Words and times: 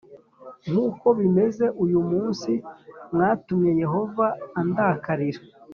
nk’uko 0.69 1.07
bimeze 1.19 1.65
uyu 1.83 1.99
munsi. 2.09 2.51
“Mwatumye 3.13 3.71
Yehova 3.81 4.25
andakarira, 4.59 5.41